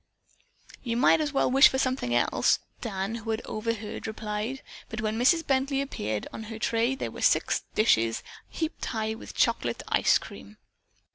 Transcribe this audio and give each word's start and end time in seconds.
"You 0.81 0.97
might 0.97 1.21
as 1.21 1.31
well 1.31 1.51
wish 1.51 1.67
for 1.67 1.77
something 1.77 2.15
else," 2.15 2.57
Dan, 2.81 3.17
who 3.21 3.29
had 3.29 3.43
overheard, 3.45 4.07
replied, 4.07 4.63
but 4.89 4.99
when 4.99 5.15
Mrs. 5.15 5.43
Bently 5.45 5.79
appeared, 5.79 6.27
on 6.33 6.45
her 6.45 6.57
tray 6.57 6.95
there 6.95 7.11
were 7.11 7.21
six 7.21 7.65
dishes 7.75 8.23
heaped 8.49 8.83
high 8.85 9.13
with 9.13 9.35
chocolate 9.35 9.83
ice 9.89 10.17
cream. 10.17 10.57